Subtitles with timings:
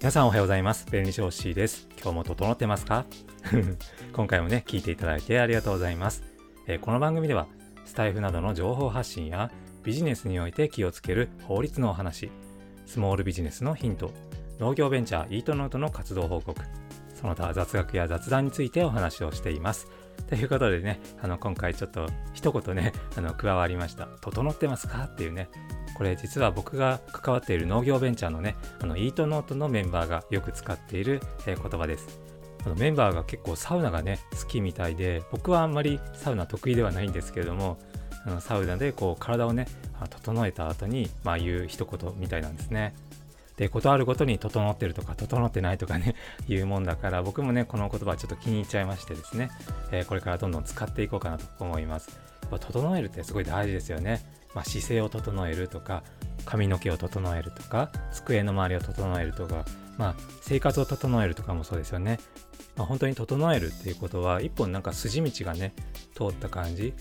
[0.00, 0.86] 皆さんおはようございます。
[0.90, 1.88] 便利商師です。
[2.00, 3.04] 今日も整ってますか？
[4.14, 6.22] 今回もね、聞いていただいてありがとうございます、
[6.66, 7.48] えー、この番組では、
[7.84, 9.50] スタイフなどの情報発信や
[9.82, 12.30] ビジネスにおいて気をつける法律のお話、
[12.86, 14.12] スモールビジネスのヒント、
[14.60, 16.60] 農業ベンチャーイートノートの活動報告、
[17.20, 19.88] その他雑学や雑談についてお話をしています。
[20.28, 24.06] ということでね、あの今回ちょっと一言ね、あの加わりました。
[24.20, 25.04] 整ってますか？
[25.04, 25.48] っていうね、
[25.96, 32.20] これ実は僕が関わっている農業ベンチャーのね、あのイートノートのメンバーがよく使っている、え、言葉です。
[32.64, 37.78] あのメンバーが結構サウナがね、好きみたいで、僕はあんまりサウナ得意ではないんですけれども、
[38.26, 39.66] あのサウナでこう体をね、
[40.10, 42.94] 整えた後に、まあ、言う一言みたいなんですね。
[43.58, 46.14] で、ことあるごとに整ってるとか整ってないとかね、
[46.48, 49.50] 言うもんだから、僕もね、この言葉ちょっと気に入っちゃいましてですね、
[49.90, 52.18] えー、これからどんどん使っていこうかなと思います。
[52.42, 54.38] やっぱ整えるってすごい大事ですよね。
[54.54, 56.02] まあ、姿勢を整えるとか
[56.44, 59.64] 髪の毛を整えるとか机の周りを整えるとか、
[59.98, 62.18] まあ、生活を整えるとかもそうですよね、
[62.76, 65.74] まあ、本当に整えるっていうことは一本なんか筋道がね
[66.14, 66.94] 通った感じ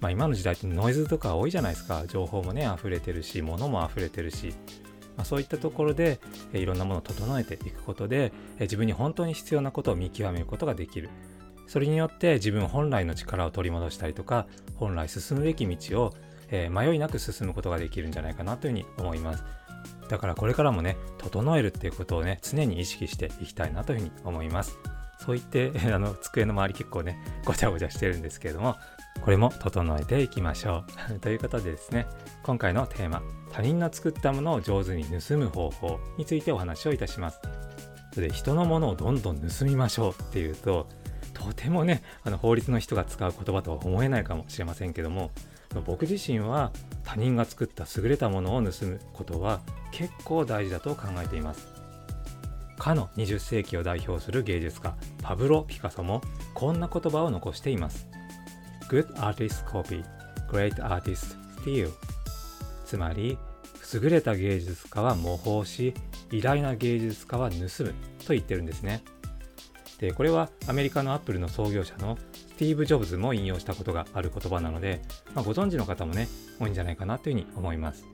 [0.00, 4.54] まあ、今の時代ってノイズとか多いじゃないですか情報もね溢れてるし物も溢れてるし、
[5.16, 6.20] まあ、そういったところで
[6.52, 11.10] いろんなものを整えていくことで自分に本当に必要なことを見極めることができる
[11.66, 16.14] それによって自分本来の力を取り戻したりとか本来進むべき道を
[16.50, 19.44] え、迷いなく進むことができるんじゃないかなというふうに思います。
[20.08, 24.76] だからこれからもね、整えるっていうことをね、常に意識していきたいなというふうに思います。
[25.18, 28.76] そう言って、 あの、机の周り結構ね、ごちゃごちゃしてるんですけれども、
[29.22, 31.18] これも整えていきましょう。
[31.20, 32.06] ということでですね、
[32.42, 37.40] 今回のテーマ、他人の作ったものを上手に盗む方法についてお話をいたします。
[38.16, 40.88] で人のものをどんどん盗みましょうっていうと、
[41.34, 45.30] とてもね、あの法律の人が使う言葉とは思えないかもしれませんけども、
[45.86, 46.72] 僕自身は
[47.04, 49.60] 他人が作った優れたものを盗むことは
[49.92, 51.68] 結構大事だと考えています
[52.78, 56.22] かの20世紀を代表する芸術家パブロ・ピカソも
[56.54, 58.09] こんな言葉を残しています
[58.90, 60.04] Good artists copy,
[60.50, 61.90] great artists steal
[62.84, 63.38] つまり
[63.94, 65.94] 優れた芸術家は模倣し
[66.32, 67.94] 偉大な芸術家は盗む
[68.26, 69.02] と言ってるんですね
[70.00, 75.02] でこれはアメリカのアップルの創業者のスティーブ・ジョブズも引用したことがある言葉なので、
[75.34, 78.04] まあ、ご存知の方もね、多いんじゃないかなというふうに思います。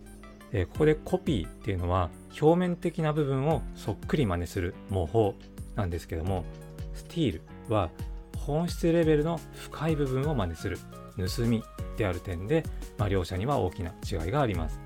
[0.52, 2.10] え、ここでコピーっていうのは
[2.40, 5.34] 表面的な部分をそっくり真似する模倣
[5.74, 6.44] なんですけども、
[6.94, 7.32] スティー
[7.68, 7.90] ルは
[8.46, 10.78] 本質レベルの深い部分を真似する
[11.16, 11.62] 盗み
[11.96, 12.64] である点で、
[12.98, 14.80] まあ、両者には大きな違いがあります。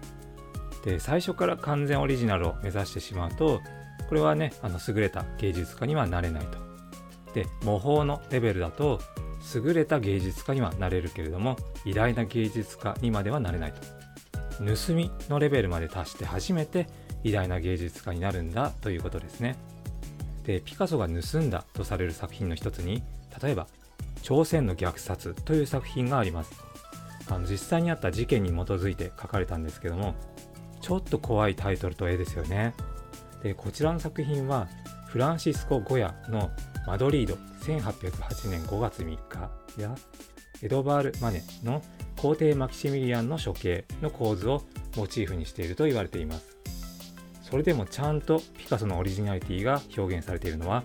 [0.85, 3.61] で、最初から完全オリジナルを目指してしまうと、
[4.09, 6.59] これはね、あの優れた芸術家にはなれないと。
[7.35, 9.01] で、模倣のレベルだと
[9.55, 13.81] 優れた芸術家にはなれるけれども偉大な芸術家にまではなれないと
[14.59, 16.87] 盗みのレベルまで達して初めて
[17.25, 19.57] 偉大な芸術家になるんだということですね
[20.45, 23.03] でピカソが盗んだとされる作品の一つに
[23.43, 23.67] 例えば
[24.23, 26.53] 「朝鮮の虐殺」という作品があります
[27.29, 30.15] あの実際にあった事件に基づいて書かれたんですけども
[30.81, 32.75] ちょっと怖いタイトルと絵ですよね
[33.43, 34.69] でこちらの作品は
[35.07, 36.51] フランシスコ・ゴヤの
[36.87, 39.95] マドリード1808年5月3日や
[40.63, 41.83] エドバール・マネの
[42.17, 44.63] 皇帝マキシミリアンの処刑の構図を
[44.97, 46.61] モチーフにしていると言われています。
[47.51, 50.85] それでもちゃんとピカソのオリジナリティが表現されているのは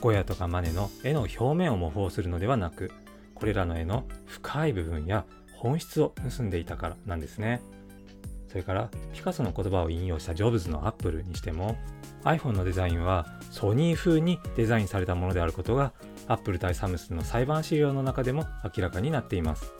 [0.00, 2.90] ゴヤとかマネの絵の表面を模倣するのではなく
[3.34, 5.24] これらの絵の深い部分や
[5.56, 7.60] 本質を盗んでいたからなんですね。
[8.48, 11.76] それからピカソの言葉を引用したジョブズのアップルにしても
[12.24, 15.92] iPhone のデザインはソニー風にデザインされたものであることが
[16.28, 19.70] Apple 対サムスンの裁判資料の中でも明らかになっています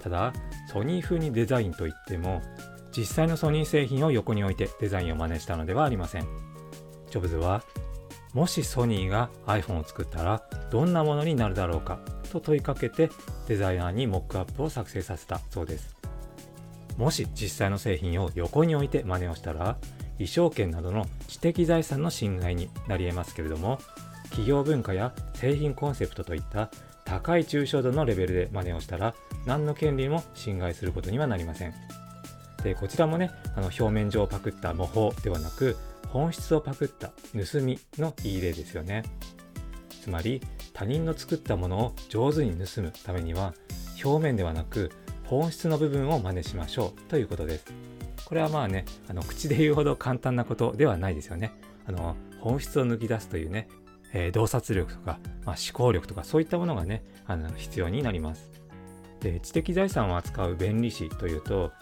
[0.00, 0.32] ただ
[0.72, 2.40] ソニー風にデザインといっても
[2.96, 6.26] 実際のソニー製品を横に置いてデザインを真似したのではありません
[7.10, 7.62] ジョブズは
[8.32, 11.98] もしソニーが iPhone を作ったらどんなものになるだろうか？
[12.30, 13.10] と問いかけて
[13.48, 15.96] デザイナーにモックアップを作成させたそうです。
[16.96, 19.78] もし実際の製品を横に置いて真似をしたら
[20.18, 23.78] 衣装権などの知的財産の侵害になり得ますけれども
[24.24, 26.70] 企業文化や製品コンセプトといった
[27.04, 29.14] 高い抽象度のレベルで真似をしたら
[29.46, 31.74] 何の権利も侵害することにはなりません。
[32.62, 35.76] でこちらもねあの表面上パクった模倣ではなく
[36.12, 39.04] 本質をパクった盗みのいい例ですよね
[40.02, 40.40] つまり
[40.72, 43.54] 他人の作ったものを上手に盗むためには
[44.02, 44.90] 表面ではなく
[45.24, 47.90] 本質の部分を真似しましょうということです
[48.30, 51.52] これはまあね、あの口で言うほど簡単なことではないですよね。
[51.84, 53.66] あの本質を抜き出すというね、
[54.12, 58.52] えー、洞察力とか、まあ、思考力とかそういったものがね、あの必要になります。
[59.18, 61.72] で、知的財産を扱う弁理士というと、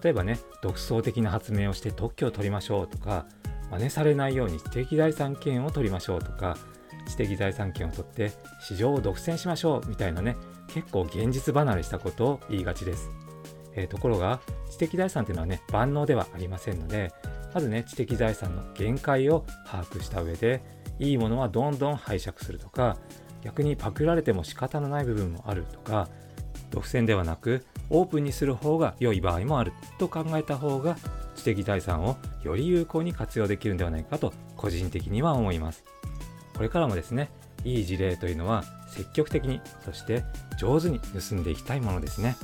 [0.00, 3.26] 例えばね、独創的な発明をして特許を取りましょうとか、
[3.70, 6.56] 真似されないように知的財産権を取りましょうとか
[7.08, 10.36] 知的財産権を取って市場を独占しましょうみたいなね
[10.68, 13.10] 結構現実離れしたことを言いがちです、
[13.74, 17.12] えー、ところが知的財産というのはね万能ではありませんので
[17.54, 20.62] まずね知的財産の限界を把握した上で
[20.98, 22.98] いいものはどんどん拝借するとか
[23.42, 26.08] 逆にパクられても仕方のない部分もあるとか
[26.70, 30.96] 独占ではなくオープンにする方が良い場合もあると考えた方が
[31.38, 35.84] 知的財産をより有効に活用できるんではないかと個人的には思います。
[36.56, 37.30] これからもですね
[37.64, 40.24] いい事例というのは積極的にそして
[40.58, 42.36] 上手に盗んでいきたいものですね。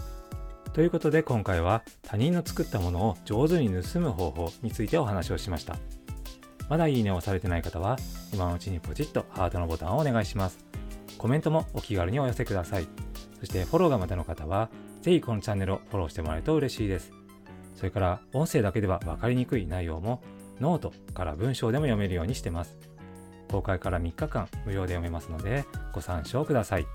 [0.73, 5.77] ということで今回は他人の作ったものを上手に盗む方法についてお話をしました。
[6.69, 7.97] まだいいねをされてない方は
[8.33, 10.59] 今のうちにポチッとハートのボタンをお願いします。
[11.19, 12.89] コメントもお気軽にお寄せください。
[13.39, 14.69] そしてフォローがまだの方は
[15.03, 17.24] ぜひこのチャンネルをフォローしてもらえると嬉しいです。
[17.75, 20.23] それから音声だけでは分かりにくい内容も
[20.61, 22.79] ノートから文章でも読めるようにしてます。
[23.51, 26.87] 公開から3日間無料で読めますのでご参照ください。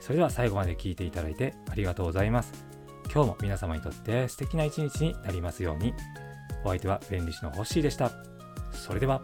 [0.00, 2.52] それでは最後まで聞いていただいてありがとうございます。
[3.12, 5.94] 今日も皆様にとって素敵な一日になりますように。
[6.64, 8.10] お相手は弁理士のホッシーでした。
[8.72, 9.22] それでは。